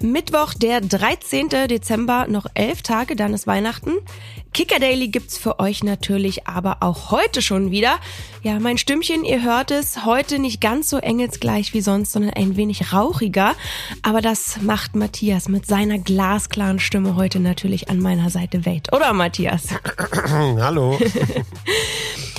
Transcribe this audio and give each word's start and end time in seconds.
Mittwoch, 0.00 0.54
der 0.54 0.80
13. 0.80 1.48
Dezember, 1.68 2.26
noch 2.28 2.46
elf 2.54 2.82
Tage, 2.82 3.16
dann 3.16 3.34
ist 3.34 3.46
Weihnachten. 3.46 3.92
Kicker 4.54 4.78
Daily 4.78 5.08
gibt's 5.08 5.36
für 5.36 5.58
euch 5.58 5.82
natürlich 5.82 6.46
aber 6.46 6.78
auch 6.80 7.10
heute 7.10 7.42
schon 7.42 7.70
wieder. 7.70 7.98
Ja, 8.42 8.58
mein 8.60 8.78
Stimmchen, 8.78 9.24
ihr 9.24 9.42
hört 9.42 9.70
es, 9.70 10.04
heute 10.04 10.38
nicht 10.38 10.60
ganz 10.60 10.88
so 10.88 10.98
engelsgleich 10.98 11.74
wie 11.74 11.80
sonst, 11.80 12.12
sondern 12.12 12.32
ein 12.34 12.56
wenig 12.56 12.92
rauchiger. 12.92 13.54
Aber 14.02 14.20
das 14.20 14.60
macht 14.62 14.96
Matthias 14.96 15.48
mit 15.48 15.66
seiner 15.66 15.98
glasklaren 15.98 16.78
Stimme 16.78 17.16
heute 17.16 17.40
natürlich 17.40 17.90
an 17.90 18.00
meiner 18.00 18.30
Seite 18.30 18.64
weit. 18.66 18.92
Oder 18.92 19.12
Matthias? 19.12 19.68
Hallo. 20.24 20.98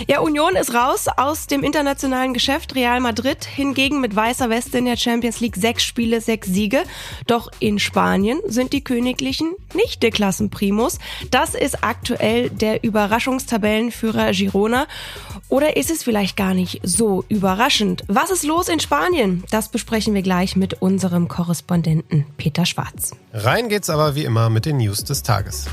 Ja, 0.07 0.21
Union 0.21 0.55
ist 0.55 0.73
raus 0.73 1.07
aus 1.17 1.47
dem 1.47 1.63
internationalen 1.63 2.33
Geschäft. 2.33 2.75
Real 2.75 2.99
Madrid 3.01 3.43
hingegen 3.43 3.99
mit 3.99 4.15
weißer 4.15 4.49
Weste 4.49 4.77
in 4.77 4.85
der 4.85 4.95
Champions 4.95 5.41
League 5.41 5.57
sechs 5.57 5.83
Spiele, 5.83 6.21
sechs 6.21 6.47
Siege. 6.47 6.83
Doch 7.27 7.48
in 7.59 7.79
Spanien 7.79 8.39
sind 8.45 8.73
die 8.73 8.83
Königlichen 8.83 9.53
nicht 9.73 10.03
der 10.03 10.11
Klassenprimus. 10.11 10.99
Das 11.31 11.55
ist 11.55 11.83
aktuell 11.83 12.49
der 12.49 12.83
Überraschungstabellenführer 12.83 14.31
Girona. 14.31 14.87
Oder 15.47 15.77
ist 15.77 15.89
es 15.89 16.03
vielleicht 16.03 16.37
gar 16.37 16.53
nicht 16.53 16.81
so 16.83 17.25
überraschend? 17.27 18.03
Was 18.07 18.29
ist 18.29 18.43
los 18.43 18.69
in 18.69 18.79
Spanien? 18.79 19.43
Das 19.49 19.69
besprechen 19.69 20.13
wir 20.13 20.21
gleich 20.21 20.55
mit 20.55 20.81
unserem 20.81 21.27
Korrespondenten 21.27 22.25
Peter 22.37 22.65
Schwarz. 22.65 23.11
Rein 23.33 23.69
geht's 23.69 23.89
aber 23.89 24.15
wie 24.15 24.25
immer 24.25 24.49
mit 24.49 24.65
den 24.65 24.77
News 24.77 25.03
des 25.03 25.23
Tages. 25.23 25.65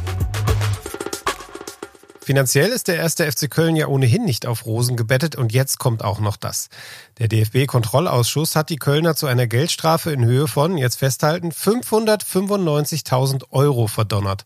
Finanziell 2.27 2.71
ist 2.71 2.89
der 2.89 2.97
erste 2.97 3.31
FC 3.31 3.49
Köln 3.49 3.77
ja 3.77 3.87
ohnehin 3.87 4.25
nicht 4.25 4.47
auf 4.47 4.67
Rosen 4.67 4.97
gebettet 4.97 5.37
und 5.37 5.53
jetzt 5.53 5.79
kommt 5.79 6.03
auch 6.03 6.19
noch 6.19 6.37
das. 6.37 6.71
Der 7.19 7.29
DFB-Kontrollausschuss 7.29 8.57
hat 8.57 8.69
die 8.69 8.79
Kölner 8.79 9.15
zu 9.15 9.29
einer 9.29 9.47
Geldstrafe 9.47 10.11
in 10.11 10.25
Höhe 10.25 10.49
von, 10.49 10.77
jetzt 10.77 10.97
festhalten, 10.97 11.53
595.000 11.53 13.45
Euro 13.53 13.87
verdonnert. 13.87 14.45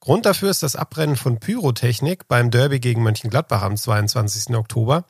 Grund 0.00 0.24
dafür 0.24 0.48
ist 0.48 0.62
das 0.62 0.76
Abrennen 0.76 1.16
von 1.16 1.38
Pyrotechnik 1.40 2.26
beim 2.26 2.50
Derby 2.50 2.80
gegen 2.80 3.02
Mönchengladbach 3.02 3.60
am 3.60 3.76
22. 3.76 4.56
Oktober. 4.56 5.04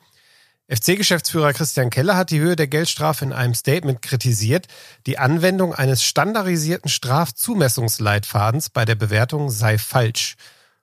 FC-Geschäftsführer 0.67 1.53
Christian 1.53 1.89
Keller 1.89 2.17
hat 2.17 2.31
die 2.31 2.41
Höhe 2.41 2.57
der 2.57 2.67
Geldstrafe 2.67 3.23
in 3.23 3.31
einem 3.31 3.53
Statement 3.53 4.01
kritisiert. 4.01 4.67
Die 5.07 5.17
Anwendung 5.17 5.73
eines 5.73 6.03
standardisierten 6.03 6.89
Strafzumessungsleitfadens 6.89 8.69
bei 8.69 8.83
der 8.83 8.95
Bewertung 8.95 9.49
sei 9.49 9.77
falsch. 9.77 10.35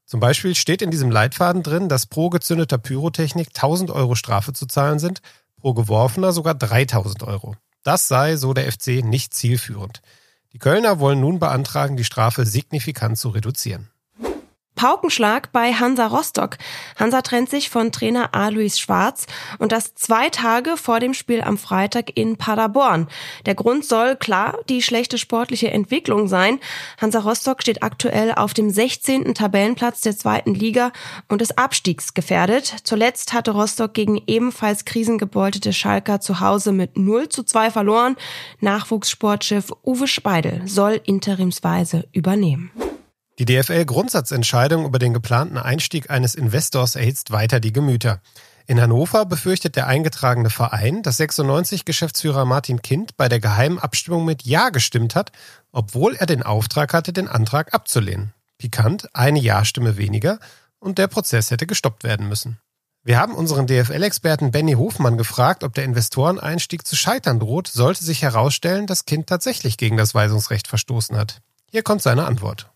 Zum 0.08 0.20
Beispiel 0.20 0.54
steht 0.54 0.80
in 0.80 0.90
diesem 0.90 1.10
Leitfaden 1.10 1.62
drin, 1.62 1.90
dass 1.90 2.06
pro 2.06 2.30
gezündeter 2.30 2.78
Pyrotechnik 2.78 3.48
1000 3.48 3.90
Euro 3.90 4.14
Strafe 4.14 4.54
zu 4.54 4.64
zahlen 4.64 4.98
sind, 4.98 5.20
pro 5.58 5.74
geworfener 5.74 6.32
sogar 6.32 6.54
3000 6.54 7.24
Euro. 7.24 7.56
Das 7.82 8.08
sei, 8.08 8.36
so 8.36 8.54
der 8.54 8.72
FC, 8.72 9.04
nicht 9.04 9.34
zielführend. 9.34 10.00
Die 10.54 10.58
Kölner 10.58 10.98
wollen 10.98 11.20
nun 11.20 11.38
beantragen, 11.38 11.98
die 11.98 12.04
Strafe 12.04 12.46
signifikant 12.46 13.18
zu 13.18 13.28
reduzieren. 13.28 13.90
Paukenschlag 14.78 15.50
bei 15.50 15.72
Hansa 15.72 16.06
Rostock. 16.06 16.56
Hansa 16.94 17.22
trennt 17.22 17.50
sich 17.50 17.68
von 17.68 17.90
Trainer 17.90 18.32
Alois 18.32 18.78
Schwarz 18.78 19.26
und 19.58 19.72
das 19.72 19.96
zwei 19.96 20.28
Tage 20.30 20.76
vor 20.76 21.00
dem 21.00 21.14
Spiel 21.14 21.40
am 21.40 21.58
Freitag 21.58 22.16
in 22.16 22.36
Paderborn. 22.36 23.08
Der 23.44 23.56
Grund 23.56 23.84
soll 23.84 24.14
klar 24.14 24.56
die 24.68 24.80
schlechte 24.80 25.18
sportliche 25.18 25.72
Entwicklung 25.72 26.28
sein. 26.28 26.60
Hansa 26.96 27.18
Rostock 27.18 27.60
steht 27.60 27.82
aktuell 27.82 28.32
auf 28.32 28.54
dem 28.54 28.70
16. 28.70 29.34
Tabellenplatz 29.34 30.02
der 30.02 30.16
zweiten 30.16 30.54
Liga 30.54 30.92
und 31.26 31.42
ist 31.42 31.58
abstiegsgefährdet. 31.58 32.76
Zuletzt 32.84 33.32
hatte 33.32 33.50
Rostock 33.50 33.94
gegen 33.94 34.22
ebenfalls 34.28 34.84
krisengebeutete 34.84 35.72
Schalker 35.72 36.20
zu 36.20 36.38
Hause 36.38 36.70
mit 36.70 36.96
0 36.96 37.28
zu 37.28 37.42
2 37.42 37.72
verloren. 37.72 38.14
Nachwuchssportchef 38.60 39.72
Uwe 39.84 40.06
Speidel 40.06 40.62
soll 40.68 41.00
interimsweise 41.04 42.06
übernehmen. 42.12 42.70
Die 43.38 43.44
DFL-Grundsatzentscheidung 43.44 44.84
über 44.84 44.98
den 44.98 45.14
geplanten 45.14 45.58
Einstieg 45.58 46.10
eines 46.10 46.34
Investors 46.34 46.96
erhitzt 46.96 47.30
weiter 47.30 47.60
die 47.60 47.72
Gemüter. 47.72 48.20
In 48.66 48.80
Hannover 48.80 49.26
befürchtet 49.26 49.76
der 49.76 49.86
eingetragene 49.86 50.50
Verein, 50.50 51.04
dass 51.04 51.18
96 51.18 51.84
Geschäftsführer 51.84 52.44
Martin 52.44 52.82
Kind 52.82 53.16
bei 53.16 53.28
der 53.28 53.38
geheimen 53.38 53.78
Abstimmung 53.78 54.24
mit 54.24 54.42
Ja 54.42 54.70
gestimmt 54.70 55.14
hat, 55.14 55.30
obwohl 55.70 56.16
er 56.16 56.26
den 56.26 56.42
Auftrag 56.42 56.92
hatte, 56.92 57.12
den 57.12 57.28
Antrag 57.28 57.72
abzulehnen. 57.72 58.34
Pikant, 58.58 59.08
eine 59.14 59.38
Ja-Stimme 59.38 59.96
weniger 59.96 60.40
und 60.80 60.98
der 60.98 61.06
Prozess 61.06 61.52
hätte 61.52 61.68
gestoppt 61.68 62.02
werden 62.02 62.28
müssen. 62.28 62.58
Wir 63.04 63.20
haben 63.20 63.36
unseren 63.36 63.68
DFL-Experten 63.68 64.50
Benny 64.50 64.72
Hofmann 64.72 65.16
gefragt, 65.16 65.62
ob 65.62 65.74
der 65.74 65.84
Investoreneinstieg 65.84 66.84
zu 66.84 66.96
scheitern 66.96 67.38
droht, 67.38 67.68
sollte 67.68 68.02
sich 68.02 68.20
herausstellen, 68.20 68.88
dass 68.88 69.04
Kind 69.04 69.28
tatsächlich 69.28 69.76
gegen 69.76 69.96
das 69.96 70.12
Weisungsrecht 70.12 70.66
verstoßen 70.66 71.16
hat. 71.16 71.40
Hier 71.70 71.82
kommt 71.82 72.02
seine 72.02 72.26
Antwort. 72.26 72.70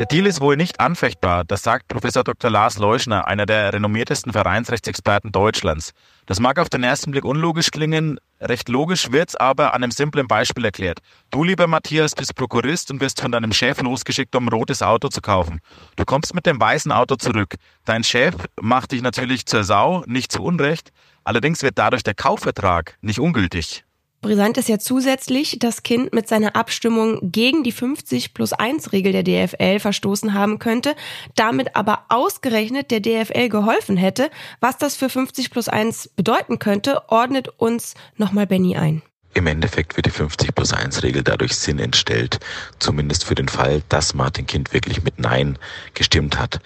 Der 0.00 0.06
Deal 0.06 0.24
ist 0.24 0.40
wohl 0.40 0.56
nicht 0.56 0.80
anfechtbar, 0.80 1.44
das 1.44 1.62
sagt 1.62 1.88
Professor 1.88 2.24
Dr. 2.24 2.50
Lars 2.50 2.78
Leuschner, 2.78 3.28
einer 3.28 3.44
der 3.44 3.74
renommiertesten 3.74 4.32
Vereinsrechtsexperten 4.32 5.30
Deutschlands. 5.30 5.92
Das 6.24 6.40
mag 6.40 6.58
auf 6.58 6.70
den 6.70 6.82
ersten 6.82 7.10
Blick 7.10 7.22
unlogisch 7.26 7.70
klingen, 7.70 8.18
recht 8.40 8.70
logisch 8.70 9.12
wird's 9.12 9.36
aber 9.36 9.74
an 9.74 9.84
einem 9.84 9.90
simplen 9.90 10.26
Beispiel 10.26 10.64
erklärt. 10.64 11.00
Du, 11.30 11.44
lieber 11.44 11.66
Matthias, 11.66 12.14
bist 12.14 12.34
Prokurist 12.34 12.90
und 12.90 13.02
wirst 13.02 13.20
von 13.20 13.30
deinem 13.30 13.52
Chef 13.52 13.82
losgeschickt, 13.82 14.34
um 14.34 14.46
ein 14.46 14.54
rotes 14.54 14.80
Auto 14.82 15.08
zu 15.08 15.20
kaufen. 15.20 15.60
Du 15.96 16.06
kommst 16.06 16.34
mit 16.34 16.46
dem 16.46 16.58
weißen 16.58 16.92
Auto 16.92 17.16
zurück. 17.16 17.56
Dein 17.84 18.02
Chef 18.02 18.34
macht 18.58 18.92
dich 18.92 19.02
natürlich 19.02 19.44
zur 19.44 19.64
Sau, 19.64 20.02
nicht 20.06 20.32
zu 20.32 20.42
Unrecht, 20.42 20.92
allerdings 21.24 21.62
wird 21.62 21.76
dadurch 21.76 22.04
der 22.04 22.14
Kaufvertrag 22.14 22.96
nicht 23.02 23.18
ungültig. 23.18 23.84
Brisant 24.22 24.58
ist 24.58 24.68
ja 24.68 24.78
zusätzlich, 24.78 25.58
dass 25.58 25.82
Kind 25.82 26.12
mit 26.12 26.28
seiner 26.28 26.54
Abstimmung 26.54 27.18
gegen 27.22 27.62
die 27.62 27.72
50 27.72 28.34
plus 28.34 28.52
1 28.52 28.92
Regel 28.92 29.12
der 29.12 29.22
DFL 29.22 29.80
verstoßen 29.80 30.34
haben 30.34 30.58
könnte, 30.58 30.94
damit 31.36 31.74
aber 31.74 32.04
ausgerechnet 32.10 32.90
der 32.90 33.00
DFL 33.00 33.48
geholfen 33.48 33.96
hätte. 33.96 34.30
Was 34.60 34.76
das 34.76 34.94
für 34.94 35.08
50 35.08 35.50
plus 35.50 35.70
1 35.70 36.08
bedeuten 36.16 36.58
könnte, 36.58 37.08
ordnet 37.08 37.48
uns 37.48 37.94
nochmal 38.16 38.46
Benny 38.46 38.76
ein. 38.76 39.00
Im 39.32 39.46
Endeffekt 39.46 39.96
wird 39.96 40.04
die 40.04 40.10
50 40.10 40.54
plus 40.54 40.74
1 40.74 41.02
Regel 41.02 41.22
dadurch 41.22 41.56
Sinn 41.56 41.78
entstellt, 41.78 42.40
zumindest 42.78 43.24
für 43.24 43.36
den 43.36 43.48
Fall, 43.48 43.82
dass 43.88 44.12
Martin 44.12 44.46
Kind 44.46 44.74
wirklich 44.74 45.02
mit 45.02 45.18
Nein 45.18 45.58
gestimmt 45.94 46.38
hat. 46.38 46.60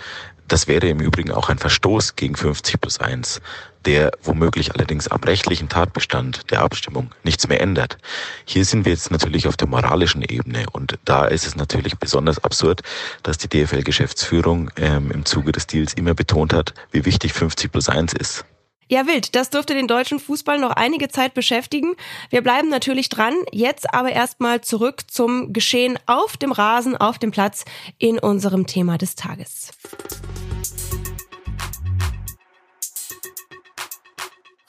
Das 0.49 0.67
wäre 0.67 0.89
im 0.89 1.01
Übrigen 1.01 1.31
auch 1.31 1.51
ein 1.51 1.59
Verstoß 1.59 2.17
gegen 2.17 2.35
50 2.35 2.81
plus 2.81 2.99
1, 2.99 3.41
der 3.87 4.13
womöglich 4.23 4.75
allerdings 4.75 5.09
am 5.09 5.23
rechtlichen 5.23 5.69
Tatbestand 5.69 6.51
der 6.51 6.63
Abstimmung 6.63 7.11
nichts 7.23 7.49
mehr 7.49 7.61
ändert. 7.61 7.99
Hier 8.45 8.65
sind 8.65 8.85
wir 8.85 8.93
jetzt 8.93 9.11
natürlich 9.11 9.47
auf 9.49 9.57
der 9.57 9.69
moralischen 9.69 10.23
Ebene 10.23 10.67
und 10.73 10.99
da 11.05 11.27
ist 11.27 11.47
es 11.47 11.57
natürlich 11.57 11.99
besonders 11.99 12.43
absurd, 12.43 12.83
dass 13.23 13.39
die 13.39 13.49
DFL-Geschäftsführung 13.49 14.71
ähm, 14.77 15.11
im 15.11 15.25
Zuge 15.25 15.53
des 15.53 15.67
Deals 15.67 15.95
immer 15.95 16.15
betont 16.15 16.53
hat, 16.53 16.75
wie 16.91 17.05
wichtig 17.05 17.33
50 17.33 17.73
plus 17.73 17.89
1 17.89 18.13
ist. 18.15 18.45
Ja, 18.89 19.07
wild. 19.07 19.35
Das 19.35 19.51
dürfte 19.51 19.75
den 19.75 19.89
deutschen 19.89 20.21
Fußball 20.21 20.59
noch 20.59 20.73
einige 20.73 21.09
Zeit 21.09 21.33
beschäftigen. 21.35 21.95
Wir 22.31 22.43
bleiben 22.43 22.69
natürlich 22.69 23.09
dran. 23.09 23.35
Jetzt 23.51 23.93
aber 23.95 24.13
erstmal 24.13 24.61
zurück 24.61 25.03
zum 25.11 25.53
Geschehen 25.53 25.99
auf 26.07 26.37
dem 26.37 26.53
Rasen, 26.53 26.97
auf 26.97 27.19
dem 27.19 27.31
Platz 27.31 27.65
in 27.99 28.19
unserem 28.19 28.67
Thema 28.67 28.99
des 28.99 29.15
Tages. 29.15 29.71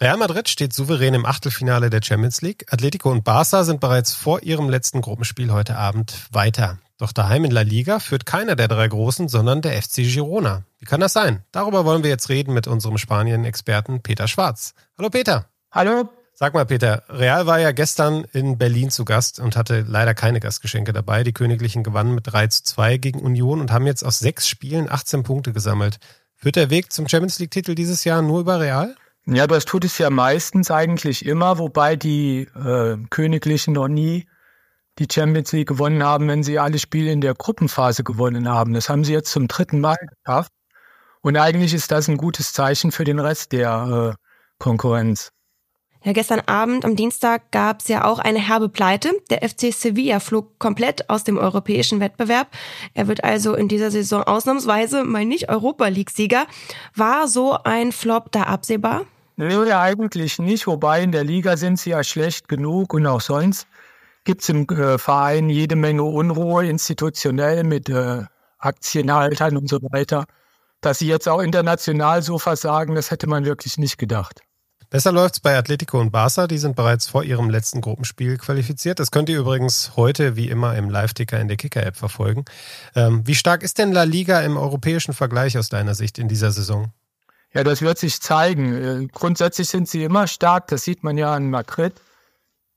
Real 0.01 0.17
Madrid 0.17 0.49
steht 0.49 0.73
souverän 0.73 1.13
im 1.13 1.25
Achtelfinale 1.25 1.89
der 1.89 2.01
Champions 2.03 2.41
League. 2.41 2.65
Atletico 2.69 3.09
und 3.09 3.23
Barca 3.23 3.63
sind 3.63 3.79
bereits 3.79 4.13
vor 4.13 4.43
ihrem 4.43 4.69
letzten 4.69 4.99
Gruppenspiel 4.99 5.53
heute 5.53 5.77
Abend 5.77 6.27
weiter. 6.31 6.79
Doch 6.97 7.13
daheim 7.13 7.45
in 7.45 7.51
La 7.51 7.61
Liga 7.61 7.99
führt 7.99 8.25
keiner 8.25 8.57
der 8.57 8.67
drei 8.67 8.89
Großen, 8.89 9.29
sondern 9.29 9.61
der 9.61 9.81
FC 9.81 10.03
Girona. 10.03 10.63
Wie 10.79 10.85
kann 10.85 10.99
das 10.99 11.13
sein? 11.13 11.43
Darüber 11.53 11.85
wollen 11.85 12.03
wir 12.03 12.09
jetzt 12.09 12.27
reden 12.27 12.53
mit 12.53 12.67
unserem 12.67 12.97
Spanien-Experten 12.97 14.01
Peter 14.01 14.27
Schwarz. 14.27 14.73
Hallo 14.97 15.09
Peter. 15.09 15.45
Hallo. 15.71 16.09
Sag 16.33 16.53
mal 16.53 16.65
Peter, 16.65 17.03
Real 17.07 17.45
war 17.45 17.59
ja 17.61 17.71
gestern 17.71 18.25
in 18.33 18.57
Berlin 18.57 18.89
zu 18.89 19.05
Gast 19.05 19.39
und 19.39 19.55
hatte 19.55 19.85
leider 19.87 20.13
keine 20.13 20.41
Gastgeschenke 20.41 20.91
dabei. 20.91 21.23
Die 21.23 21.31
Königlichen 21.31 21.83
gewannen 21.83 22.13
mit 22.13 22.27
3 22.27 22.47
zu 22.47 22.63
2 22.63 22.97
gegen 22.97 23.21
Union 23.21 23.61
und 23.61 23.71
haben 23.71 23.87
jetzt 23.87 24.03
aus 24.03 24.19
sechs 24.19 24.49
Spielen 24.49 24.91
18 24.91 25.23
Punkte 25.23 25.53
gesammelt. 25.53 25.99
Führt 26.35 26.57
der 26.57 26.69
Weg 26.69 26.91
zum 26.91 27.07
Champions 27.07 27.39
League-Titel 27.39 27.75
dieses 27.75 28.03
Jahr 28.03 28.21
nur 28.21 28.41
über 28.41 28.59
Real? 28.59 28.97
Ja, 29.27 29.47
das 29.47 29.65
tut 29.65 29.85
es 29.85 29.97
ja 29.97 30.09
meistens 30.11 30.69
eigentlich 30.69 31.25
immer, 31.25 31.57
wobei 31.57 31.95
die 31.95 32.41
äh, 32.55 32.97
Königlichen 33.09 33.73
noch 33.73 33.87
nie 33.87 34.27
die 34.99 35.07
Champions 35.11 35.51
League 35.51 35.67
gewonnen 35.67 36.03
haben, 36.03 36.27
wenn 36.27 36.43
sie 36.43 36.59
alle 36.59 36.79
Spiele 36.79 37.11
in 37.11 37.21
der 37.21 37.33
Gruppenphase 37.33 38.03
gewonnen 38.03 38.47
haben. 38.47 38.73
Das 38.73 38.87
haben 38.87 39.03
sie 39.03 39.13
jetzt 39.13 39.31
zum 39.31 39.47
dritten 39.47 39.81
Mal 39.81 39.97
geschafft. 39.97 40.51
Und 41.21 41.37
eigentlich 41.37 41.73
ist 41.73 41.91
das 41.91 42.07
ein 42.07 42.17
gutes 42.17 42.53
Zeichen 42.53 42.91
für 42.91 43.03
den 43.03 43.19
Rest 43.19 43.51
der 43.51 44.13
äh, 44.13 44.23
Konkurrenz. 44.59 45.31
Ja, 46.03 46.13
gestern 46.13 46.41
Abend 46.41 46.85
am 46.85 46.95
Dienstag 46.95 47.51
gab 47.51 47.79
es 47.79 47.87
ja 47.87 48.05
auch 48.05 48.19
eine 48.19 48.37
herbe 48.37 48.69
Pleite. 48.69 49.11
Der 49.31 49.41
FC 49.41 49.73
Sevilla 49.73 50.19
flog 50.19 50.59
komplett 50.59 51.09
aus 51.09 51.23
dem 51.23 51.39
europäischen 51.39 51.99
Wettbewerb. 51.99 52.49
Er 52.93 53.07
wird 53.07 53.23
also 53.23 53.55
in 53.55 53.67
dieser 53.67 53.89
Saison 53.89 54.21
ausnahmsweise 54.21 55.03
mal 55.03 55.25
nicht 55.25 55.49
Europa 55.49 55.87
League-Sieger. 55.87 56.45
War 56.93 57.27
so 57.27 57.57
ein 57.63 57.91
Flop 57.91 58.31
da 58.31 58.43
absehbar? 58.43 59.07
Nee, 59.37 59.71
eigentlich 59.71 60.39
nicht. 60.39 60.67
Wobei 60.67 61.01
in 61.03 61.11
der 61.11 61.23
Liga 61.23 61.57
sind 61.57 61.79
sie 61.79 61.89
ja 61.91 62.03
schlecht 62.03 62.47
genug 62.47 62.93
und 62.93 63.05
auch 63.05 63.21
sonst 63.21 63.67
gibt 64.23 64.41
es 64.41 64.49
im 64.49 64.67
äh, 64.69 64.97
Verein 64.97 65.49
jede 65.49 65.75
Menge 65.75 66.03
Unruhe 66.03 66.65
institutionell 66.67 67.63
mit 67.63 67.89
äh, 67.89 68.23
Aktienhaltern 68.57 69.57
und 69.57 69.69
so 69.69 69.79
weiter. 69.91 70.25
Dass 70.81 70.99
sie 70.99 71.07
jetzt 71.07 71.27
auch 71.27 71.39
international 71.39 72.21
so 72.21 72.39
versagen, 72.39 72.95
das 72.95 73.11
hätte 73.11 73.27
man 73.27 73.45
wirklich 73.45 73.77
nicht 73.77 73.97
gedacht. 73.97 74.41
Besser 74.89 75.11
läuft's 75.11 75.39
bei 75.39 75.57
Atletico 75.57 75.99
und 75.99 76.11
Barca, 76.11 76.47
die 76.47 76.57
sind 76.57 76.75
bereits 76.75 77.07
vor 77.07 77.23
ihrem 77.23 77.49
letzten 77.49 77.81
Gruppenspiel 77.81 78.37
qualifiziert. 78.37 78.99
Das 78.99 79.11
könnt 79.11 79.29
ihr 79.29 79.39
übrigens 79.39 79.93
heute 79.95 80.35
wie 80.35 80.47
immer 80.47 80.75
im 80.75 80.89
Live-Ticker 80.89 81.39
in 81.39 81.47
der 81.47 81.57
Kicker-App 81.57 81.97
verfolgen. 81.97 82.45
Ähm, 82.95 83.25
wie 83.25 83.35
stark 83.35 83.63
ist 83.63 83.79
denn 83.79 83.91
La 83.91 84.03
Liga 84.03 84.41
im 84.41 84.57
europäischen 84.57 85.13
Vergleich 85.13 85.57
aus 85.57 85.69
deiner 85.69 85.95
Sicht 85.95 86.19
in 86.19 86.27
dieser 86.27 86.51
Saison? 86.51 86.93
Ja, 87.55 87.63
das 87.63 87.81
wird 87.81 87.97
sich 87.97 88.21
zeigen. 88.21 89.05
Äh, 89.05 89.07
grundsätzlich 89.07 89.69
sind 89.69 89.87
sie 89.87 90.03
immer 90.03 90.27
stark, 90.27 90.67
das 90.67 90.83
sieht 90.83 91.03
man 91.03 91.17
ja 91.17 91.33
an 91.33 91.49
Madrid, 91.49 91.93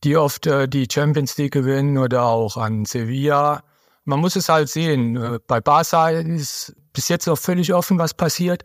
die 0.04 0.16
oft 0.16 0.46
äh, 0.46 0.68
die 0.68 0.86
Champions 0.90 1.36
League 1.36 1.52
gewinnen 1.52 1.98
oder 1.98 2.22
auch 2.22 2.56
an 2.56 2.84
Sevilla. 2.84 3.64
Man 4.04 4.20
muss 4.20 4.36
es 4.36 4.48
halt 4.48 4.68
sehen. 4.68 5.16
Äh, 5.16 5.40
bei 5.48 5.60
Barca 5.60 6.10
ist 6.10 6.76
bis 6.92 7.08
jetzt 7.08 7.26
noch 7.26 7.38
völlig 7.38 7.74
offen, 7.74 7.98
was 7.98 8.14
passiert. 8.14 8.62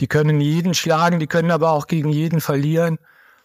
Die 0.00 0.08
können 0.08 0.40
jeden 0.40 0.74
schlagen, 0.74 1.20
die 1.20 1.28
können 1.28 1.52
aber 1.52 1.70
auch 1.70 1.86
gegen 1.86 2.08
jeden 2.08 2.40
verlieren. 2.40 2.98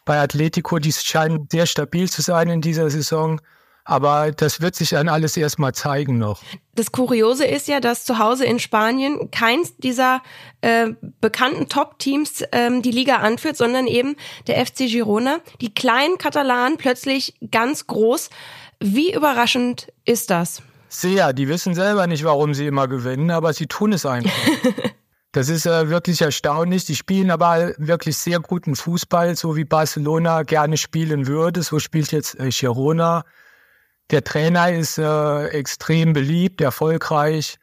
Bei 0.04 0.20
Atletico, 0.20 0.80
die 0.80 0.94
scheinen 0.94 1.48
sehr 1.52 1.68
stabil 1.68 2.10
zu 2.10 2.24
sein 2.24 2.50
in 2.50 2.62
dieser 2.62 2.90
Saison. 2.90 3.40
Aber 3.90 4.34
das 4.34 4.60
wird 4.60 4.76
sich 4.76 4.90
dann 4.90 5.08
alles 5.08 5.38
erstmal 5.38 5.74
zeigen 5.74 6.18
noch. 6.18 6.42
Das 6.76 6.92
Kuriose 6.92 7.46
ist 7.46 7.70
ja, 7.70 7.80
dass 7.80 8.04
zu 8.04 8.20
Hause 8.20 8.44
in 8.44 8.60
Spanien 8.60 9.32
keins 9.32 9.78
dieser 9.78 10.22
äh, 10.60 10.90
bekannten 11.22 11.70
Top-Teams 11.70 12.44
ähm, 12.52 12.82
die 12.82 12.92
Liga 12.92 13.16
anführt, 13.20 13.56
sondern 13.56 13.88
eben 13.88 14.18
der 14.48 14.64
FC 14.66 14.90
Girona. 14.90 15.40
Die 15.62 15.74
kleinen 15.74 16.18
Katalanen 16.18 16.78
plötzlich 16.78 17.36
ganz 17.50 17.88
groß. 17.88 18.30
Wie 18.82 19.14
überraschend 19.14 19.88
ist 20.04 20.32
das? 20.32 20.62
Sehr. 20.90 21.32
Die 21.32 21.48
wissen 21.48 21.74
selber 21.74 22.08
nicht, 22.08 22.26
warum 22.26 22.54
sie 22.54 22.68
immer 22.68 22.90
gewinnen, 22.90 23.32
aber 23.32 23.54
sie 23.54 23.68
tun 23.68 23.94
es 23.94 24.06
einfach. 24.06 24.32
Das 25.34 25.50
ist 25.50 25.68
äh, 25.68 25.90
wirklich 25.90 26.22
erstaunlich. 26.22 26.86
Die 26.86 26.96
spielen 26.96 27.30
aber 27.30 27.74
wirklich 27.78 28.18
sehr 28.18 28.40
guten 28.40 28.76
Fußball, 28.76 29.36
so 29.36 29.56
wie 29.56 29.66
Barcelona 29.66 30.42
gerne 30.42 30.78
spielen 30.78 31.28
würde. 31.28 31.62
So 31.62 31.78
spielt 31.78 32.12
jetzt 32.12 32.40
äh, 32.40 32.50
Girona. 32.50 33.24
Der 34.10 34.24
Trainer 34.24 34.72
ist 34.72 34.98
äh, 34.98 35.48
extrem 35.48 36.14
beliebt, 36.14 36.62
erfolgreich 36.62 37.58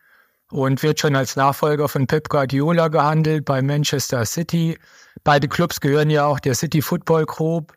und 0.50 0.82
wird 0.82 1.00
schon 1.00 1.16
als 1.16 1.36
Nachfolger 1.36 1.88
von 1.88 2.06
Pep 2.06 2.28
Guardiola 2.28 2.88
gehandelt 2.88 3.46
bei 3.46 3.62
Manchester 3.62 4.26
City. 4.26 4.78
Beide 5.22 5.48
Clubs 5.48 5.80
gehören 5.80 6.10
ja 6.10 6.26
auch 6.26 6.38
der 6.38 6.54
City 6.54 6.82
Football 6.82 7.24
Group. 7.24 7.72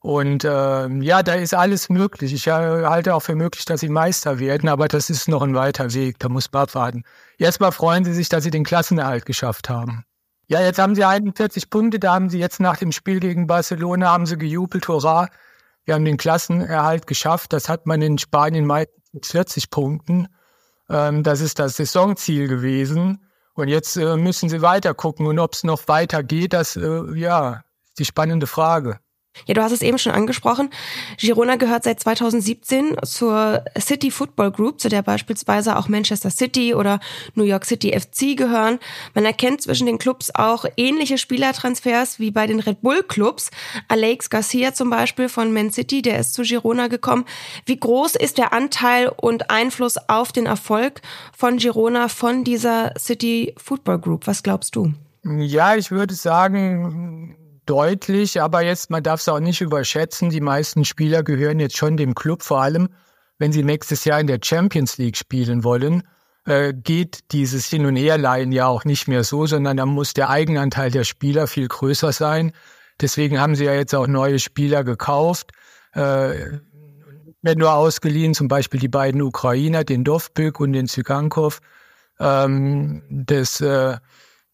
Und 0.00 0.44
äh, 0.44 0.88
ja, 0.88 1.22
da 1.22 1.34
ist 1.34 1.54
alles 1.54 1.88
möglich. 1.88 2.32
Ich 2.32 2.46
äh, 2.46 2.50
halte 2.50 3.14
auch 3.14 3.20
für 3.20 3.34
möglich, 3.34 3.64
dass 3.64 3.80
sie 3.80 3.88
Meister 3.88 4.38
werden, 4.38 4.68
aber 4.68 4.88
das 4.88 5.10
ist 5.10 5.28
noch 5.28 5.42
ein 5.42 5.54
weiter 5.54 5.92
Weg. 5.92 6.18
Da 6.18 6.28
muss 6.28 6.50
man 6.52 6.62
abwarten. 6.62 7.04
Erstmal 7.36 7.72
freuen 7.72 8.04
sie 8.04 8.14
sich, 8.14 8.28
dass 8.28 8.44
sie 8.44 8.50
den 8.50 8.64
Klassenerhalt 8.64 9.26
geschafft 9.26 9.68
haben. 9.68 10.04
Ja, 10.46 10.60
jetzt 10.60 10.78
haben 10.78 10.94
sie 10.94 11.04
41 11.04 11.70
Punkte. 11.70 11.98
Da 11.98 12.14
haben 12.14 12.30
sie 12.30 12.38
jetzt 12.38 12.58
nach 12.58 12.78
dem 12.78 12.90
Spiel 12.90 13.20
gegen 13.20 13.46
Barcelona 13.46 14.10
haben 14.10 14.26
sie 14.26 14.38
gejubelt. 14.38 14.88
Hurra! 14.88 15.28
Wir 15.88 15.94
haben 15.94 16.04
den 16.04 16.18
Klassenerhalt 16.18 17.06
geschafft. 17.06 17.54
Das 17.54 17.70
hat 17.70 17.86
man 17.86 18.02
in 18.02 18.18
Spanien 18.18 18.66
meistens 18.66 19.14
mit 19.14 19.24
40 19.24 19.70
Punkten. 19.70 20.28
Ähm, 20.90 21.22
das 21.22 21.40
ist 21.40 21.58
das 21.58 21.78
Saisonziel 21.78 22.46
gewesen. 22.46 23.26
Und 23.54 23.68
jetzt 23.68 23.96
äh, 23.96 24.18
müssen 24.18 24.50
sie 24.50 24.60
weiter 24.60 24.92
gucken. 24.92 25.24
Und 25.24 25.38
ob 25.38 25.54
es 25.54 25.64
noch 25.64 25.88
weiter 25.88 26.22
geht, 26.22 26.52
das 26.52 26.76
äh, 26.76 27.14
ja, 27.14 27.64
ist 27.88 28.00
die 28.00 28.04
spannende 28.04 28.46
Frage. 28.46 29.00
Ja, 29.46 29.54
du 29.54 29.62
hast 29.62 29.72
es 29.72 29.82
eben 29.82 29.98
schon 29.98 30.12
angesprochen. 30.12 30.70
Girona 31.18 31.56
gehört 31.56 31.84
seit 31.84 32.00
2017 32.00 32.96
zur 33.04 33.64
City 33.78 34.10
Football 34.10 34.50
Group, 34.50 34.80
zu 34.80 34.88
der 34.88 35.02
beispielsweise 35.02 35.76
auch 35.76 35.88
Manchester 35.88 36.30
City 36.30 36.74
oder 36.74 37.00
New 37.34 37.44
York 37.44 37.64
City 37.64 37.98
FC 37.98 38.36
gehören. 38.36 38.78
Man 39.14 39.24
erkennt 39.24 39.62
zwischen 39.62 39.86
den 39.86 39.98
Clubs 39.98 40.30
auch 40.34 40.64
ähnliche 40.76 41.18
Spielertransfers 41.18 42.18
wie 42.18 42.30
bei 42.30 42.46
den 42.46 42.60
Red 42.60 42.82
Bull 42.82 43.02
Clubs. 43.02 43.50
Alex 43.88 44.30
Garcia 44.30 44.74
zum 44.74 44.90
Beispiel 44.90 45.28
von 45.28 45.52
Man 45.52 45.70
City, 45.70 46.02
der 46.02 46.18
ist 46.18 46.34
zu 46.34 46.42
Girona 46.42 46.88
gekommen. 46.88 47.24
Wie 47.66 47.78
groß 47.78 48.16
ist 48.16 48.38
der 48.38 48.52
Anteil 48.52 49.08
und 49.08 49.50
Einfluss 49.50 49.96
auf 50.08 50.32
den 50.32 50.46
Erfolg 50.46 51.00
von 51.36 51.58
Girona 51.58 52.08
von 52.08 52.44
dieser 52.44 52.92
City 52.98 53.54
Football 53.56 53.98
Group? 53.98 54.26
Was 54.26 54.42
glaubst 54.42 54.76
du? 54.76 54.92
Ja, 55.24 55.74
ich 55.76 55.90
würde 55.90 56.14
sagen, 56.14 57.36
deutlich, 57.68 58.40
aber 58.40 58.62
jetzt, 58.62 58.90
man 58.90 59.02
darf 59.02 59.20
es 59.20 59.28
auch 59.28 59.40
nicht 59.40 59.60
überschätzen, 59.60 60.30
die 60.30 60.40
meisten 60.40 60.84
Spieler 60.84 61.22
gehören 61.22 61.60
jetzt 61.60 61.76
schon 61.76 61.96
dem 61.96 62.14
Club, 62.14 62.42
vor 62.42 62.62
allem 62.62 62.88
wenn 63.38 63.52
sie 63.52 63.62
nächstes 63.62 64.04
Jahr 64.04 64.20
in 64.20 64.26
der 64.26 64.40
Champions 64.42 64.98
League 64.98 65.16
spielen 65.16 65.62
wollen, 65.64 66.02
äh, 66.44 66.72
geht 66.72 67.32
dieses 67.32 67.66
Hin- 67.66 67.86
und 67.86 67.96
Herleihen 67.96 68.52
ja 68.52 68.66
auch 68.66 68.84
nicht 68.84 69.06
mehr 69.06 69.22
so, 69.22 69.46
sondern 69.46 69.76
da 69.76 69.86
muss 69.86 70.14
der 70.14 70.30
Eigenanteil 70.30 70.90
der 70.90 71.04
Spieler 71.04 71.46
viel 71.46 71.68
größer 71.68 72.12
sein. 72.12 72.52
Deswegen 73.00 73.40
haben 73.40 73.54
sie 73.54 73.64
ja 73.64 73.74
jetzt 73.74 73.94
auch 73.94 74.08
neue 74.08 74.38
Spieler 74.38 74.82
gekauft, 74.82 75.52
äh, 75.92 76.58
werden 77.42 77.58
nur 77.58 77.74
ausgeliehen, 77.74 78.34
zum 78.34 78.48
Beispiel 78.48 78.80
die 78.80 78.88
beiden 78.88 79.22
Ukrainer, 79.22 79.84
den 79.84 80.02
Dovbyk 80.02 80.58
und 80.58 80.72
den 80.72 80.88
Zygankov. 80.88 81.60
Ähm, 82.18 83.02
das 83.08 83.60
äh, 83.60 83.98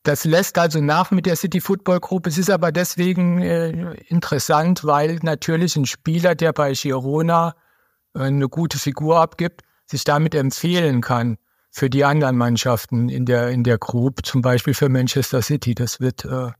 das 0.05 0.25
lässt 0.25 0.59
also 0.59 0.81
nach 0.81 1.11
mit 1.11 1.25
der 1.25 1.35
City 1.35 1.61
Football 1.61 1.99
Group. 1.99 2.27
Es 2.27 2.37
ist 2.37 2.51
aber 2.51 2.73
deswegen 2.73 3.41
äh, 3.41 3.95
interessant, 4.09 4.85
weil 4.85 5.19
natürlich 5.23 5.77
ein 5.77 5.87
Spieler, 5.87 6.35
der 6.35 6.53
bei 6.53 6.75
Girona 6.75 7.55
äh, 8.15 8.21
eine 8.21 8.49
gute 8.49 8.79
Figur 8.79 9.19
abgibt, 9.19 9.63
sich 9.87 10.05
damit 10.05 10.35
empfehlen 10.35 11.01
kann 11.01 11.39
für 11.71 11.89
die 11.89 12.05
anderen 12.05 12.37
Mannschaften 12.37 13.09
in 13.09 13.25
der, 13.25 13.49
in 13.49 13.65
der 13.65 13.79
Group, 13.79 14.25
zum 14.25 14.43
Beispiel 14.43 14.75
für 14.75 14.91
Manchester 14.91 15.41
City. 15.41 15.75
Das 15.75 16.01
wird, 16.01 16.27
äh, 16.27 16.51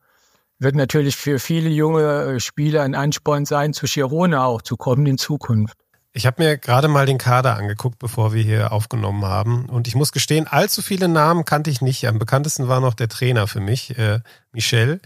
wird 0.59 0.75
natürlich 0.75 1.17
für 1.17 1.39
viele 1.39 1.69
junge 1.69 2.03
äh, 2.03 2.41
Spieler 2.41 2.83
ein 2.83 2.95
Ansporn 2.95 3.45
sein, 3.45 3.75
zu 3.75 3.85
Girona 3.85 4.47
auch 4.47 4.63
zu 4.63 4.79
kommen 4.79 5.05
in 5.05 5.19
Zukunft. 5.19 5.84
Ich 6.17 6.27
habe 6.27 6.41
mir 6.41 6.57
gerade 6.59 6.87
mal 6.87 7.07
den 7.07 7.19
Kader 7.19 7.57
angeguckt, 7.57 7.99
bevor 7.99 8.33
wir 8.33 8.43
hier 8.43 8.71
aufgenommen 8.71 9.25
haben. 9.25 9.69
Und 9.69 9.89
ich 9.89 9.97
muss 9.97 10.13
gestehen, 10.13 10.47
allzu 10.47 10.81
viele 10.81 11.09
Namen 11.09 11.45
kannte 11.45 11.71
ich 11.71 11.83
nicht. 11.83 12.07
Am 12.07 12.21
bekanntesten 12.21 12.69
war 12.69 12.81
noch 12.81 12.95
der 12.95 13.09
Trainer 13.09 13.49
für 13.49 13.59
mich, 13.59 13.99
äh, 13.99 14.21
Michel. 14.53 15.01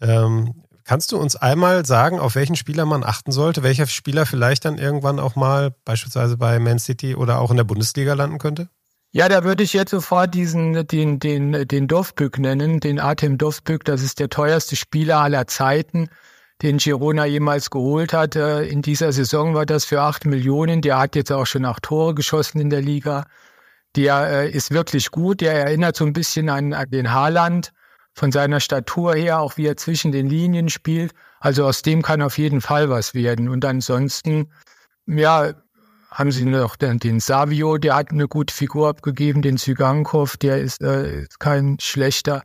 Ähm, 0.00 0.54
kannst 0.84 1.12
du 1.12 1.18
uns 1.18 1.36
einmal 1.36 1.84
sagen, 1.84 2.18
auf 2.18 2.34
welchen 2.34 2.56
Spieler 2.56 2.86
man 2.86 3.04
achten 3.04 3.30
sollte? 3.30 3.62
Welcher 3.62 3.86
Spieler 3.86 4.24
vielleicht 4.24 4.64
dann 4.64 4.78
irgendwann 4.78 5.20
auch 5.20 5.36
mal 5.36 5.74
beispielsweise 5.84 6.38
bei 6.38 6.58
Man 6.58 6.78
City 6.78 7.14
oder 7.14 7.40
auch 7.40 7.50
in 7.50 7.58
der 7.58 7.64
Bundesliga 7.64 8.14
landen 8.14 8.38
könnte? 8.38 8.70
Ja, 9.12 9.28
da 9.28 9.44
würde 9.44 9.62
ich 9.62 9.74
jetzt 9.74 9.90
sofort 9.90 10.34
diesen, 10.34 10.86
den, 10.86 11.20
den, 11.20 11.68
den 11.68 11.88
Dovbück 11.88 12.38
nennen, 12.38 12.80
den 12.80 13.00
Artem 13.00 13.36
Dovbück. 13.36 13.84
Das 13.84 14.00
ist 14.00 14.18
der 14.18 14.30
teuerste 14.30 14.76
Spieler 14.76 15.18
aller 15.18 15.46
Zeiten 15.46 16.08
den 16.62 16.78
Girona 16.78 17.24
jemals 17.24 17.70
geholt 17.70 18.12
hat. 18.12 18.36
In 18.36 18.82
dieser 18.82 19.12
Saison 19.12 19.54
war 19.54 19.66
das 19.66 19.84
für 19.84 20.00
acht 20.00 20.24
Millionen. 20.24 20.80
Der 20.82 20.98
hat 20.98 21.16
jetzt 21.16 21.32
auch 21.32 21.46
schon 21.46 21.64
acht 21.64 21.82
Tore 21.82 22.14
geschossen 22.14 22.60
in 22.60 22.70
der 22.70 22.80
Liga. 22.80 23.26
Der 23.96 24.28
äh, 24.28 24.50
ist 24.50 24.70
wirklich 24.70 25.10
gut. 25.10 25.40
Der 25.40 25.52
erinnert 25.52 25.96
so 25.96 26.04
ein 26.04 26.12
bisschen 26.12 26.48
an, 26.48 26.72
an 26.72 26.90
den 26.90 27.12
Haaland 27.12 27.72
von 28.14 28.32
seiner 28.32 28.60
Statur 28.60 29.14
her, 29.14 29.40
auch 29.40 29.56
wie 29.56 29.66
er 29.66 29.76
zwischen 29.76 30.12
den 30.12 30.28
Linien 30.28 30.68
spielt. 30.68 31.12
Also 31.40 31.66
aus 31.66 31.82
dem 31.82 32.02
kann 32.02 32.22
auf 32.22 32.38
jeden 32.38 32.60
Fall 32.60 32.88
was 32.88 33.14
werden. 33.14 33.48
Und 33.48 33.64
ansonsten, 33.64 34.50
ja, 35.06 35.52
haben 36.10 36.30
sie 36.30 36.44
noch 36.44 36.76
den, 36.76 37.00
den 37.00 37.18
Savio, 37.18 37.76
der 37.76 37.96
hat 37.96 38.12
eine 38.12 38.28
gute 38.28 38.54
Figur 38.54 38.88
abgegeben, 38.88 39.42
den 39.42 39.58
Zygankov, 39.58 40.36
der 40.36 40.60
ist, 40.60 40.80
äh, 40.80 41.26
kein 41.40 41.76
schlechter. 41.80 42.44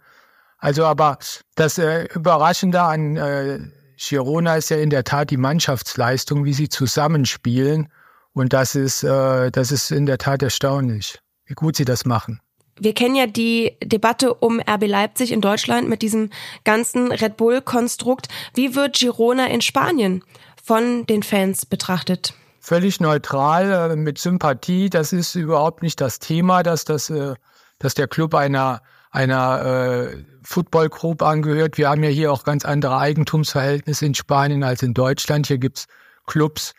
Also 0.57 0.85
aber 0.85 1.19
das 1.55 1.77
äh, 1.77 2.05
Überraschende 2.15 2.81
an 2.81 3.15
äh, 3.15 3.59
Girona 3.99 4.55
ist 4.55 4.69
ja 4.69 4.77
in 4.77 4.89
der 4.89 5.03
Tat 5.03 5.29
die 5.29 5.37
Mannschaftsleistung, 5.37 6.45
wie 6.45 6.53
sie 6.53 6.69
zusammenspielen. 6.69 7.89
Und 8.33 8.53
das 8.53 8.75
ist, 8.75 9.03
äh, 9.03 9.51
das 9.51 9.71
ist 9.71 9.91
in 9.91 10.05
der 10.05 10.17
Tat 10.17 10.41
erstaunlich, 10.41 11.19
wie 11.45 11.53
gut 11.53 11.75
sie 11.75 11.85
das 11.85 12.05
machen. 12.05 12.39
Wir 12.79 12.93
kennen 12.93 13.15
ja 13.15 13.27
die 13.27 13.75
Debatte 13.83 14.33
um 14.33 14.61
RB 14.61 14.87
Leipzig 14.87 15.33
in 15.33 15.41
Deutschland 15.41 15.89
mit 15.89 16.01
diesem 16.01 16.29
ganzen 16.63 17.11
Red 17.11 17.35
Bull-Konstrukt. 17.35 18.29
Wie 18.53 18.73
wird 18.73 18.97
Girona 18.97 19.47
in 19.47 19.59
Spanien 19.59 20.23
von 20.63 21.05
den 21.05 21.21
Fans 21.21 21.65
betrachtet? 21.65 22.33
Völlig 22.61 23.01
neutral, 23.01 23.91
äh, 23.91 23.95
mit 23.97 24.17
Sympathie. 24.17 24.89
Das 24.89 25.11
ist 25.11 25.35
überhaupt 25.35 25.83
nicht 25.83 25.99
das 25.99 26.19
Thema, 26.19 26.63
dass, 26.63 26.85
das, 26.85 27.09
äh, 27.09 27.33
dass 27.79 27.95
der 27.95 28.07
Club 28.07 28.33
einer 28.33 28.81
einer 29.11 30.11
äh, 30.11 30.17
Football 30.43 30.89
Group 30.89 31.21
angehört. 31.21 31.77
Wir 31.77 31.89
haben 31.89 32.03
ja 32.03 32.09
hier 32.09 32.31
auch 32.31 32.43
ganz 32.43 32.65
andere 32.65 32.97
Eigentumsverhältnisse 32.97 34.05
in 34.05 34.15
Spanien 34.15 34.63
als 34.63 34.83
in 34.83 34.93
Deutschland. 34.93 35.47
Hier 35.47 35.57
gibt's 35.57 35.85
Clubs, 36.27 36.73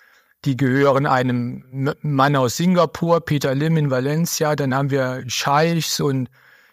die 0.44 0.56
gehören 0.56 1.06
einem 1.06 1.94
Mann 2.02 2.36
aus 2.36 2.56
Singapur, 2.56 3.20
Peter 3.20 3.54
Lim 3.54 3.76
in 3.76 3.90
Valencia. 3.90 4.56
Dann 4.56 4.74
haben 4.74 4.90
wir 4.90 5.24
Scheichs 5.26 6.00
und 6.00 6.28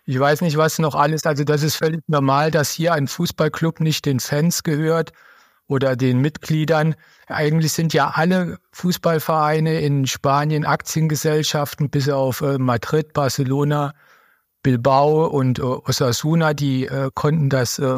ich 0.05 0.19
weiß 0.19 0.41
nicht, 0.41 0.57
was 0.57 0.79
noch 0.79 0.95
alles. 0.95 1.25
Also 1.25 1.43
das 1.43 1.63
ist 1.63 1.75
völlig 1.75 2.01
normal, 2.07 2.51
dass 2.51 2.71
hier 2.71 2.93
ein 2.93 3.07
Fußballclub 3.07 3.79
nicht 3.81 4.05
den 4.05 4.19
Fans 4.19 4.63
gehört. 4.63 5.11
oder 5.67 5.95
den 5.95 6.19
Mitgliedern. 6.19 6.95
Eigentlich 7.27 7.73
sind 7.73 7.93
ja 7.93 8.11
alle 8.15 8.57
Fußballvereine 8.71 9.81
in 9.81 10.07
Spanien 10.07 10.65
Aktiengesellschaften, 10.65 11.89
bis 11.89 12.09
auf 12.09 12.41
äh, 12.41 12.57
Madrid, 12.57 13.13
Barcelona, 13.13 13.93
Bilbao 14.63 15.27
und 15.27 15.59
äh, 15.59 15.61
Osasuna, 15.61 16.53
die 16.53 16.85
äh, 16.85 17.09
konnten 17.13 17.49
das 17.49 17.79
äh, 17.79 17.97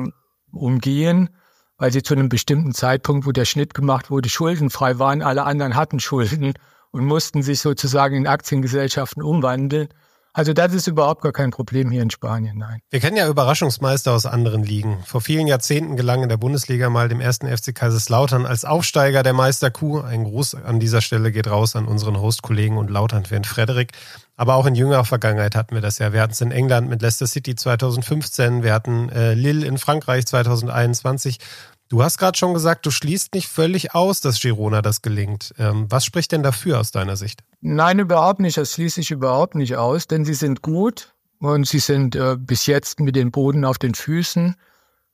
umgehen, 0.51 1.30
weil 1.78 1.92
sie 1.92 2.04
zu 2.04 2.13
einem 2.13 2.30
bestimmten 2.30 2.74
Zeitpunkt, 2.74 3.25
wo 3.25 3.32
der 3.32 3.46
Schnitt 3.46 3.74
gemacht 3.74 4.12
wurde, 4.12 4.30
schuldenfrei 4.30 5.00
waren. 5.00 5.22
Alle 5.22 5.44
anderen 5.44 5.75
hatten 5.75 6.00
Schulden 6.00 6.54
und 6.92 7.06
mussten 7.06 7.42
sich 7.44 7.60
sozusagen 7.62 8.16
in 8.16 8.28
Aktiengesellschaften 8.28 9.24
umwandeln. 9.24 9.89
Also 10.34 10.54
das 10.54 10.74
ist 10.74 10.88
überhaupt 10.88 11.22
gar 11.22 11.32
kein 11.32 11.50
Problem 11.50 11.90
hier 11.90 12.02
in 12.04 12.12
Spanien, 12.12 12.58
nein. 12.58 12.82
Wir 12.90 13.00
kennen 13.00 13.18
ja 13.18 13.28
Überraschungsmeister 13.28 14.14
aus 14.14 14.26
anderen 14.26 14.64
Ligen. 14.64 15.04
Vor 15.06 15.22
vielen 15.22 15.48
Jahrzehnten 15.48 15.96
gelang 15.96 16.22
in 16.22 16.30
der 16.30 16.38
Bundesliga 16.38 16.90
mal 16.90 17.10
dem 17.10 17.20
ersten 17.20 17.48
FC 17.48 17.74
Kaiserslautern 17.74 18.46
als 18.46 18.64
Aufsteiger 18.64 19.24
der 19.24 19.34
Meisterkuh. 19.34 20.02
Ein 20.02 20.26
Gruß 20.26 20.56
an 20.56 20.80
dieser 20.80 21.02
Stelle 21.02 21.32
geht 21.32 21.50
raus 21.50 21.76
an 21.76 21.86
unseren 21.86 22.20
Hostkollegen 22.20 22.78
und 22.78 22.90
Lautern-Fan 22.90 23.44
Frederik. 23.44 23.92
Aber 24.40 24.56
auch 24.56 24.66
in 24.66 24.76
jüngerer 24.76 25.04
Vergangenheit 25.04 25.54
hatten 25.56 25.76
wir 25.76 25.82
das 25.82 26.00
ja. 26.00 26.14
Wir 26.14 26.22
hatten 26.22 26.32
es 26.32 26.40
in 26.40 26.52
England 26.52 26.90
mit 26.90 27.02
Leicester 27.02 27.28
City 27.28 27.56
2015, 27.56 28.64
wir 28.64 28.74
hatten 28.74 29.10
äh, 29.10 29.34
Lille 29.34 29.66
in 29.66 29.78
Frankreich 29.78 30.26
2021. 30.28 31.40
Du 31.89 32.03
hast 32.03 32.19
gerade 32.19 32.38
schon 32.38 32.53
gesagt, 32.53 32.86
du 32.86 32.91
schließt 32.91 33.34
nicht 33.34 33.48
völlig 33.48 33.96
aus, 33.96 34.22
dass 34.22 34.39
Girona 34.39 34.84
das 34.84 35.01
gelingt. 35.01 35.55
Ähm, 35.58 35.88
was 35.89 36.05
spricht 36.05 36.31
denn 36.31 36.43
dafür 36.43 36.79
aus 36.79 36.91
deiner 36.91 37.17
Sicht? 37.17 37.41
Nein, 37.62 37.98
überhaupt 37.98 38.39
nicht. 38.39 38.58
Das 38.58 38.74
schließe 38.74 39.01
ich 39.01 39.10
überhaupt 39.10 39.55
nicht 39.55 39.75
aus, 39.75 40.05
denn 40.05 40.24
sie 40.24 40.36
sind 40.36 40.62
gut 40.62 41.15
und 41.39 41.67
sie 41.67 41.79
sind 41.79 42.15
äh, 42.15 42.38
bis 42.38 42.67
jetzt 42.67 43.00
mit 43.00 43.15
dem 43.15 43.31
Boden 43.31 43.65
auf 43.65 43.79
den 43.79 43.96
Füßen. 43.96 44.55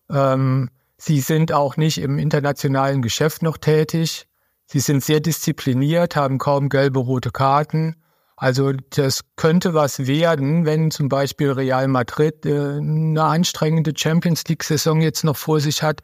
Ähm, 0.10 0.70
sie 0.98 1.22
sind 1.22 1.54
auch 1.54 1.78
nicht 1.78 1.98
im 1.98 2.20
internationalen 2.20 3.02
Geschäft 3.02 3.42
noch 3.42 3.58
tätig. 3.58 4.28
Sie 4.66 4.82
sind 4.82 5.02
sehr 5.02 5.22
diszipliniert, 5.22 6.18
haben 6.18 6.40
kaum 6.40 6.68
gelbe, 6.68 7.00
rote 7.00 7.32
Karten. 7.32 7.96
Also 8.36 8.74
das 8.90 9.22
könnte 9.38 9.74
was 9.74 10.08
werden, 10.08 10.66
wenn 10.66 10.92
zum 10.92 11.08
Beispiel 11.08 11.52
Real 11.52 11.88
Madrid 11.88 12.46
äh, 12.46 12.80
eine 12.80 13.24
anstrengende 13.24 13.94
Champions 13.96 14.44
League-Saison 14.50 15.00
jetzt 15.00 15.24
noch 15.24 15.38
vor 15.38 15.62
sich 15.62 15.82
hat 15.82 16.02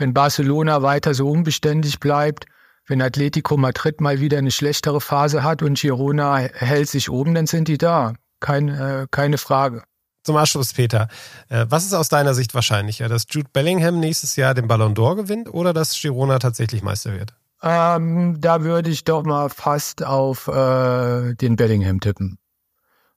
wenn 0.00 0.14
Barcelona 0.14 0.82
weiter 0.82 1.14
so 1.14 1.28
unbeständig 1.28 2.00
bleibt, 2.00 2.46
wenn 2.86 3.02
Atletico 3.02 3.56
Madrid 3.56 4.00
mal 4.00 4.20
wieder 4.20 4.38
eine 4.38 4.50
schlechtere 4.50 5.00
Phase 5.00 5.42
hat 5.44 5.62
und 5.62 5.78
Girona 5.78 6.38
hält 6.38 6.88
sich 6.88 7.10
oben, 7.10 7.34
dann 7.34 7.46
sind 7.46 7.68
die 7.68 7.78
da. 7.78 8.14
Kein, 8.40 8.68
äh, 8.68 9.06
keine 9.10 9.38
Frage. 9.38 9.84
Zum 10.24 10.36
Abschluss, 10.36 10.72
Peter. 10.72 11.08
Äh, 11.48 11.66
was 11.68 11.84
ist 11.84 11.94
aus 11.94 12.08
deiner 12.08 12.34
Sicht 12.34 12.54
wahrscheinlicher, 12.54 13.08
dass 13.08 13.24
Jude 13.28 13.48
Bellingham 13.52 14.00
nächstes 14.00 14.36
Jahr 14.36 14.54
den 14.54 14.66
Ballon 14.66 14.94
d'Or 14.94 15.16
gewinnt 15.16 15.52
oder 15.52 15.72
dass 15.72 15.98
Girona 16.00 16.38
tatsächlich 16.38 16.82
Meister 16.82 17.12
wird? 17.12 17.34
Ähm, 17.62 18.40
da 18.40 18.62
würde 18.62 18.90
ich 18.90 19.04
doch 19.04 19.22
mal 19.22 19.50
fast 19.50 20.02
auf 20.02 20.48
äh, 20.48 21.34
den 21.34 21.56
Bellingham 21.56 22.00
tippen. 22.00 22.38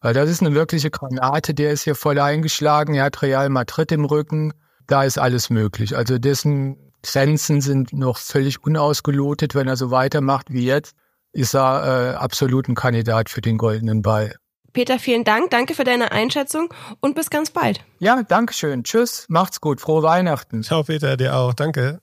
Weil 0.02 0.14
das 0.14 0.30
ist 0.30 0.42
eine 0.42 0.54
wirkliche 0.54 0.92
Granate, 0.92 1.54
der 1.54 1.72
ist 1.72 1.84
hier 1.84 1.96
voll 1.96 2.20
eingeschlagen, 2.20 2.94
er 2.94 3.06
hat 3.06 3.22
Real 3.22 3.48
Madrid 3.48 3.92
im 3.94 4.04
Rücken 4.04 4.54
da 4.88 5.04
ist 5.04 5.18
alles 5.18 5.50
möglich. 5.50 5.96
Also 5.96 6.18
dessen 6.18 6.78
Grenzen 7.04 7.62
sind 7.62 7.94
noch 7.94 8.18
völlig 8.18 8.64
unausgelotet. 8.64 9.56
Wenn 9.56 9.68
er 9.68 9.76
so 9.76 9.92
weitermacht 9.92 10.52
wie 10.52 10.66
jetzt, 10.66 10.96
ist 11.32 11.54
er 11.54 12.14
äh, 12.14 12.16
absolut 12.16 12.68
ein 12.68 12.76
Kandidat 12.76 13.30
für 13.30 13.42
den 13.42 13.58
goldenen 13.58 14.02
Ball. 14.02 14.36
Peter, 14.72 14.98
vielen 14.98 15.24
Dank. 15.24 15.52
Danke 15.52 15.76
für 15.76 15.84
deine 15.84 16.12
Einschätzung 16.12 16.74
und 17.00 17.16
bis 17.16 17.30
ganz 17.30 17.52
bald. 17.52 17.82
Ja, 18.00 18.24
danke 18.24 18.54
schön. 18.54 18.84
Tschüss. 18.84 19.26
Macht's 19.30 19.62
gut. 19.62 19.80
Frohe 19.80 20.02
Weihnachten. 20.02 20.64
Ciao, 20.64 20.84
Peter. 20.84 21.16
Dir 21.16 21.36
auch. 21.36 21.54
Danke. 21.54 22.00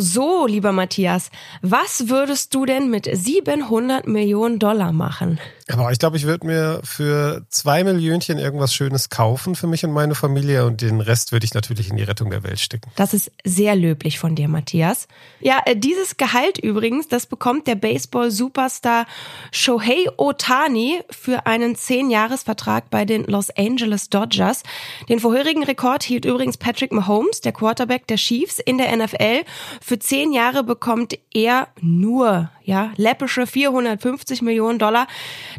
So, 0.00 0.46
lieber 0.46 0.70
Matthias, 0.70 1.30
was 1.60 2.08
würdest 2.08 2.54
du 2.54 2.64
denn 2.64 2.88
mit 2.88 3.08
700 3.12 4.06
Millionen 4.06 4.60
Dollar 4.60 4.92
machen? 4.92 5.40
Aber 5.70 5.92
ich 5.92 5.98
glaube, 5.98 6.16
ich 6.16 6.24
würde 6.24 6.46
mir 6.46 6.80
für 6.82 7.44
zwei 7.50 7.84
Millionchen 7.84 8.38
irgendwas 8.38 8.72
Schönes 8.72 9.10
kaufen 9.10 9.54
für 9.54 9.66
mich 9.66 9.84
und 9.84 9.92
meine 9.92 10.14
Familie 10.14 10.64
und 10.64 10.80
den 10.80 11.00
Rest 11.00 11.32
würde 11.32 11.44
ich 11.44 11.52
natürlich 11.52 11.90
in 11.90 11.96
die 11.96 12.02
Rettung 12.02 12.30
der 12.30 12.42
Welt 12.42 12.58
stecken. 12.58 12.90
Das 12.96 13.12
ist 13.12 13.30
sehr 13.44 13.76
löblich 13.76 14.18
von 14.18 14.34
dir, 14.34 14.48
Matthias. 14.48 15.08
Ja, 15.40 15.60
äh, 15.66 15.76
dieses 15.76 16.16
Gehalt 16.16 16.58
übrigens, 16.58 17.08
das 17.08 17.26
bekommt 17.26 17.66
der 17.66 17.74
Baseball-Superstar 17.74 19.06
Shohei 19.52 20.06
Otani 20.16 21.00
für 21.10 21.46
einen 21.46 21.74
10-Jahres-Vertrag 21.74 22.88
bei 22.90 23.04
den 23.04 23.24
Los 23.24 23.50
Angeles 23.50 24.08
Dodgers. 24.08 24.62
Den 25.08 25.20
vorherigen 25.20 25.64
Rekord 25.64 26.02
hielt 26.02 26.24
übrigens 26.24 26.56
Patrick 26.56 26.92
Mahomes, 26.92 27.42
der 27.42 27.52
Quarterback 27.52 28.06
der 28.06 28.16
Chiefs 28.16 28.58
in 28.58 28.78
der 28.78 28.96
NFL. 28.96 29.44
Für 29.82 29.98
10 29.98 30.32
Jahre 30.32 30.64
bekommt 30.64 31.18
er 31.34 31.68
nur 31.80 32.50
ja, 32.68 32.92
läppische 32.96 33.46
450 33.46 34.42
Millionen 34.42 34.78
Dollar. 34.78 35.06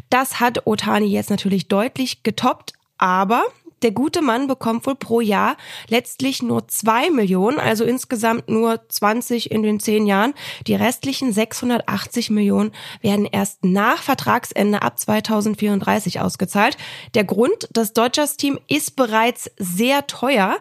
Das 0.08 0.40
hat 0.40 0.66
Otani 0.66 1.06
jetzt 1.06 1.30
natürlich 1.30 1.68
deutlich 1.68 2.22
getoppt, 2.22 2.72
aber 2.98 3.42
der 3.82 3.92
gute 3.92 4.20
Mann 4.20 4.46
bekommt 4.46 4.86
wohl 4.86 4.94
pro 4.94 5.22
Jahr 5.22 5.56
letztlich 5.88 6.42
nur 6.42 6.68
zwei 6.68 7.10
Millionen, 7.10 7.58
also 7.58 7.84
insgesamt 7.84 8.48
nur 8.48 8.86
20 8.88 9.50
in 9.50 9.62
den 9.62 9.80
zehn 9.80 10.06
Jahren. 10.06 10.34
Die 10.66 10.74
restlichen 10.74 11.32
680 11.32 12.28
Millionen 12.28 12.72
werden 13.00 13.24
erst 13.24 13.64
nach 13.64 14.02
Vertragsende 14.02 14.82
ab 14.82 14.98
2034 14.98 16.20
ausgezahlt. 16.20 16.76
Der 17.14 17.24
Grund, 17.24 17.68
das 17.72 17.94
Dodgers-Team 17.94 18.58
ist 18.68 18.96
bereits 18.96 19.50
sehr 19.56 20.06
teuer 20.06 20.58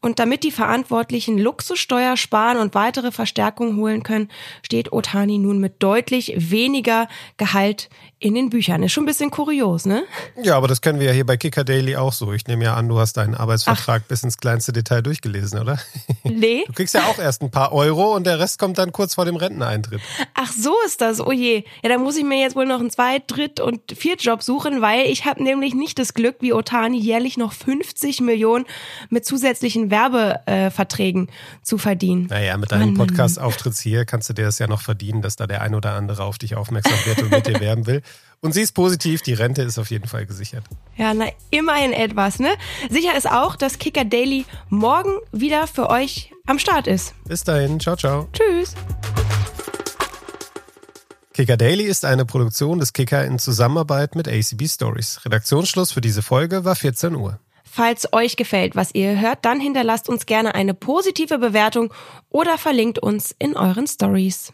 und 0.00 0.18
damit 0.18 0.42
die 0.42 0.50
Verantwortlichen 0.50 1.36
Luxussteuer 1.36 2.16
sparen 2.16 2.56
und 2.56 2.74
weitere 2.74 3.12
Verstärkungen 3.12 3.76
holen 3.76 4.02
können, 4.02 4.30
steht 4.62 4.92
Otani 4.92 5.36
nun 5.36 5.58
mit 5.58 5.82
deutlich 5.82 6.32
weniger 6.38 7.06
Gehalt 7.36 7.90
in 8.22 8.34
den 8.34 8.50
Büchern. 8.50 8.82
Ist 8.82 8.92
schon 8.92 9.02
ein 9.02 9.06
bisschen 9.06 9.30
kurios, 9.30 9.84
ne? 9.84 10.04
Ja, 10.42 10.56
aber 10.56 10.68
das 10.68 10.80
kennen 10.80 11.00
wir 11.00 11.06
ja 11.08 11.12
hier 11.12 11.26
bei 11.26 11.36
Kicker 11.36 11.64
Daily 11.64 11.96
auch 11.96 12.12
so. 12.12 12.32
Ich 12.32 12.46
nehme 12.46 12.64
ja 12.64 12.74
an, 12.74 12.88
du 12.88 12.98
hast 12.98 13.16
deinen 13.16 13.34
Arbeitsvertrag 13.34 14.02
Ach. 14.04 14.08
bis 14.08 14.22
ins 14.22 14.38
kleinste 14.38 14.72
Detail 14.72 15.02
durchgelesen, 15.02 15.58
oder? 15.58 15.78
Nee. 16.24 16.64
Du 16.66 16.72
kriegst 16.72 16.94
ja 16.94 17.02
auch 17.04 17.18
erst 17.18 17.42
ein 17.42 17.50
paar 17.50 17.72
Euro 17.72 18.14
und 18.14 18.26
der 18.26 18.38
Rest 18.38 18.58
kommt 18.58 18.78
dann 18.78 18.92
kurz 18.92 19.14
vor 19.16 19.24
dem 19.24 19.36
Renteneintritt. 19.36 20.00
Ach, 20.34 20.50
so 20.50 20.72
ist 20.86 21.00
das. 21.00 21.20
Oh 21.20 21.32
je. 21.32 21.64
Ja, 21.82 21.90
dann 21.90 22.00
muss 22.00 22.16
ich 22.16 22.24
mir 22.24 22.40
jetzt 22.40 22.56
wohl 22.56 22.64
noch 22.64 22.80
einen 22.80 22.90
Zweit-, 22.90 23.24
Dritt- 23.26 23.60
und 23.60 23.80
Viertjob 23.92 24.42
suchen, 24.42 24.80
weil 24.80 25.06
ich 25.06 25.24
habe 25.24 25.42
nämlich 25.42 25.74
nicht 25.74 25.98
das 25.98 26.14
Glück, 26.14 26.36
wie 26.40 26.52
Otani 26.52 26.98
jährlich 26.98 27.36
noch 27.36 27.52
50 27.52 28.20
Millionen 28.20 28.66
mit 29.10 29.26
zusätzlichen 29.26 29.90
Werbeverträgen 29.90 31.28
äh, 31.28 31.62
zu 31.62 31.76
verdienen. 31.76 32.26
Naja, 32.30 32.56
mit 32.56 32.70
deinem 32.72 32.94
Podcast-Auftritts 32.94 33.80
hier 33.80 34.04
kannst 34.04 34.28
du 34.28 34.32
dir 34.32 34.44
das 34.44 34.58
ja 34.58 34.68
noch 34.68 34.80
verdienen, 34.80 35.22
dass 35.22 35.36
da 35.36 35.46
der 35.46 35.60
ein 35.60 35.74
oder 35.74 35.92
andere 35.92 36.24
auf 36.24 36.38
dich 36.38 36.56
aufmerksam 36.56 36.98
wird 37.04 37.22
und 37.22 37.30
mit 37.30 37.46
dir 37.46 37.60
werben 37.60 37.86
will. 37.86 38.02
Und 38.44 38.52
sie 38.52 38.62
ist 38.62 38.72
positiv, 38.72 39.22
die 39.22 39.34
Rente 39.34 39.62
ist 39.62 39.78
auf 39.78 39.90
jeden 39.90 40.08
Fall 40.08 40.26
gesichert. 40.26 40.64
Ja, 40.96 41.14
na, 41.14 41.26
immerhin 41.50 41.92
etwas, 41.92 42.40
ne? 42.40 42.50
Sicher 42.90 43.16
ist 43.16 43.30
auch, 43.30 43.54
dass 43.54 43.78
Kicker 43.78 44.04
Daily 44.04 44.44
morgen 44.68 45.16
wieder 45.30 45.68
für 45.68 45.88
euch 45.88 46.32
am 46.46 46.58
Start 46.58 46.88
ist. 46.88 47.14
Bis 47.24 47.44
dahin, 47.44 47.78
ciao, 47.78 47.94
ciao. 47.94 48.26
Tschüss. 48.32 48.74
Kicker 51.32 51.56
Daily 51.56 51.84
ist 51.84 52.04
eine 52.04 52.26
Produktion 52.26 52.80
des 52.80 52.92
Kicker 52.92 53.24
in 53.24 53.38
Zusammenarbeit 53.38 54.16
mit 54.16 54.26
ACB 54.26 54.66
Stories. 54.66 55.24
Redaktionsschluss 55.24 55.92
für 55.92 56.00
diese 56.00 56.20
Folge 56.20 56.64
war 56.64 56.74
14 56.74 57.14
Uhr. 57.14 57.38
Falls 57.62 58.12
euch 58.12 58.34
gefällt, 58.34 58.74
was 58.74 58.92
ihr 58.92 59.20
hört, 59.20 59.44
dann 59.44 59.60
hinterlasst 59.60 60.08
uns 60.08 60.26
gerne 60.26 60.56
eine 60.56 60.74
positive 60.74 61.38
Bewertung 61.38 61.94
oder 62.28 62.58
verlinkt 62.58 62.98
uns 62.98 63.32
in 63.38 63.56
euren 63.56 63.86
Stories. 63.86 64.52